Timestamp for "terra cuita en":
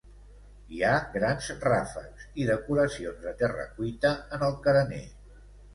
3.45-4.49